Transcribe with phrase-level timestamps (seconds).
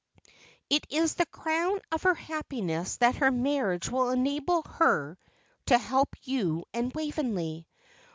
[0.67, 5.15] It is the crown of her happiness that her marriage will enable her
[5.67, 7.67] to help you and Waveney.